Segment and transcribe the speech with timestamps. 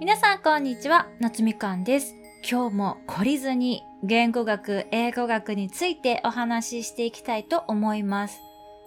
[0.00, 2.14] 皆さんこんにちは、夏みかんです。
[2.48, 8.40] 今日も懲りずに言語学、英語学についてお話ししていきたいと思います。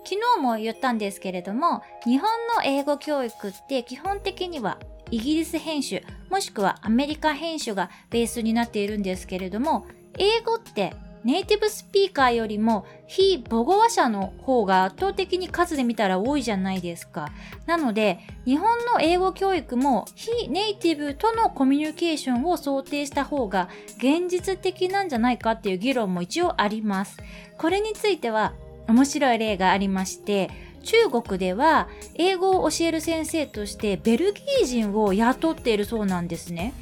[0.05, 4.79] 昨日も言ったんですけれども、日本の英語教育って基本的には
[5.11, 9.85] イギリス編集、もしくはアメリカ編集がベースになっているんですけれども、
[10.17, 10.93] 英語って
[11.23, 17.29] ネイティブスピーカーよりも非母語話者の方が圧倒的に数で見たら多いじゃないですか。
[17.65, 27.17] なので、日本の英語教育も非ネイティブとのコミュニケーションを想定した方が現実的なんじゃないかっていう議論も一応あります。
[27.57, 28.53] これについては
[28.87, 30.49] 面白い例がありまして、
[30.83, 36.73] 中国では英語を教える先生としてベルギー人を雇っているそうなんですね。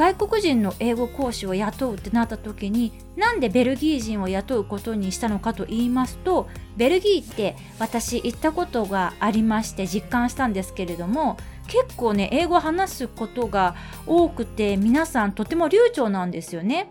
[0.00, 11.36] 外国人の英語講師を雇うってなった時になんでベルギー人を雇うことにしたのかと言いますとベルギーって私行ったことがありまして実感したんですけれども
[11.66, 16.90] 結構ね英語話すことが多くて皆さんとても流暢なんですよね。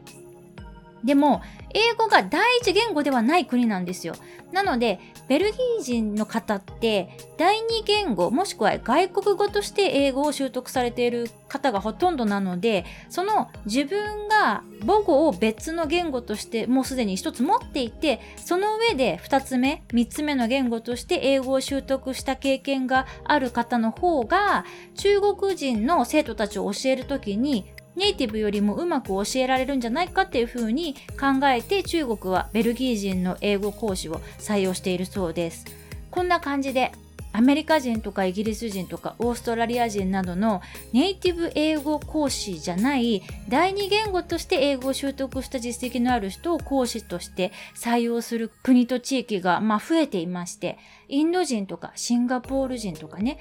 [1.04, 1.42] でも
[1.74, 4.16] 英語が第一言語ではない国なんですよ。
[4.52, 27.66] なので、ベルギー人の方って第二言語もしくは外国語として英語を習得されている方がほとんどなので、その自分が母語を別の言語としてもうすでに一つ持っていて、その上で二つ目、三つ目の言語として英語を習得した経験がある方の方が、中国人の生徒たちを教えるときに
[28.00, 35.66] ネイティブよりもうまく教えられるんじゃないかっていうふうに考えて中国はベルギー人の英語講師を採用しているそうです。
[36.10, 36.94] こんな感じで
[37.32, 40.62] アメリカ人とかイギリス人とかオーストラリア人などの
[40.94, 53.40] ネイティブ英語講師じゃない第二言語として英語を習得した実績のある人を講師として採用する国と地域がまあ増えていましてインド人とかシンガポール人とかね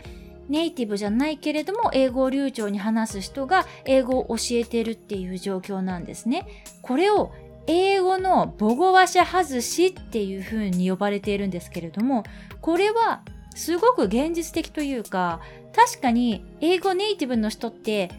[0.48, 6.46] ネイティブじゃないけれども英語を流暢に話す人が英語を教えてるっていう状況なんですね。
[6.82, 7.32] これを
[7.66, 12.24] 英語の母語話者外しっていうふうに呼ばれているんですけれども、
[12.62, 13.20] これは
[13.54, 15.40] すごく現実的というか、
[15.74, 18.10] 確かに英語ネイティブの人って、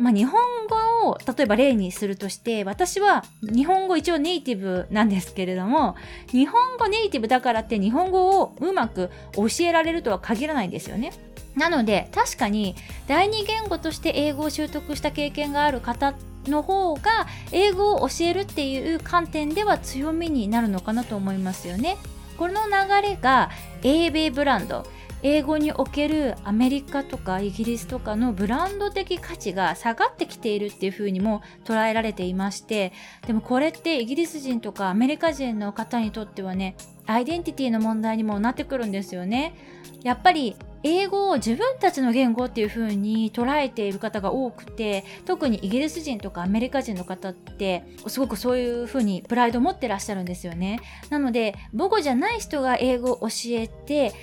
[0.00, 0.40] まあ、日本
[1.02, 5.94] 語を例えば例にするとして、私は日本語一応ネイティブなんですけれども、
[6.30, 11.12] 日本語ネイティブだからって日本語をうまく教えられるとは限らないんですよね。
[11.54, 12.76] なので確かに
[13.08, 16.14] 第二言語として英語を習得した経験がある方
[16.46, 21.98] の方が英語を教えるっていう観点では強みになるのかなと思いますよね。
[22.38, 23.50] この流れが
[23.82, 24.86] 英米ブランド
[25.22, 32.92] 英語におけるアメリカとかイギリスとかのブランド的価値が下がってきているっていう風にも捉えられていまして
[33.26, 36.76] でもこれってイギリス人とかアメリカ人の方にとってはね
[37.06, 39.54] アイデンティティの問題にもなってくるんですよね。
[40.02, 50.80] やっぱり英語を自分たちの言語っていう風に捉えている方が多くて特にイギリス人とかアメリカ人の方ってすごくそういう風にプライドを持ってらっしゃるんですよね。
[51.10, 54.14] なので母語じゃない人が英語を教えて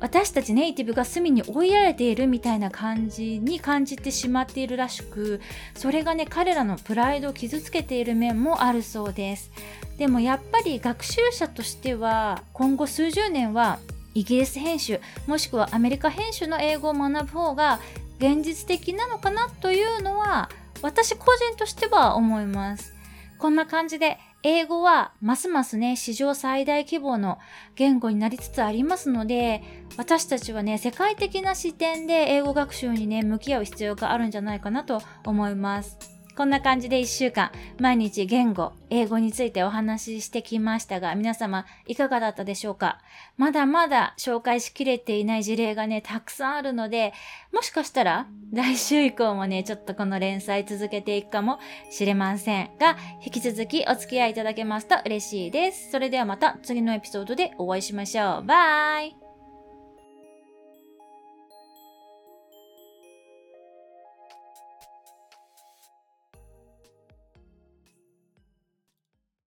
[0.00, 5.40] 私たちネイティブが隅に追いやられているみたいな感じに感じてしまっているらしく
[5.74, 9.50] それがね彼らのプライドを傷つけている面もあるそうです。
[9.98, 13.78] でもやっぱり学習者としては今後数十年は
[14.14, 17.78] イギリス編集もしくはアメリカ編集の英語を学ぶ方が
[18.18, 22.92] 現実的なのかなというのは私個人としては思います。
[23.38, 27.38] こんな感じで英語はますますね、史上最大規模の
[27.76, 29.62] 言語になりつつありますので、
[29.96, 36.11] 私たちはね、世界的な視点で英語学習にね、向き合う必要があるんじゃないかなと思います。
[36.34, 43.00] こんな感じで1週間、毎日言語、英語についてお話ししてきましたが、皆様いかがだったでしょうか？
[43.36, 47.12] まだまだ紹介しきれていない事例がね、たくさんあるので、
[47.52, 51.58] もしかしたら来週以降もね、ちょっとこの連載続けていくかも
[51.90, 55.90] しれませんが、引き続きお付き合いいただけますと嬉しいです。
[55.90, 58.44] それではまた次のエピソードでお会いしましょう。
[58.44, 59.21] バイ